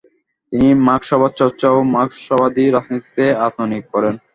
[0.51, 4.13] তিনি মার্কসবাদ চর্চা ও মার্কসবাদী রাজনীতিতে আত্মনিয়োগ করেন।